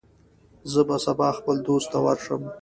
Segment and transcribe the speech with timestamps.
[0.71, 2.41] زه به سبا خپل دوست ته ورشم.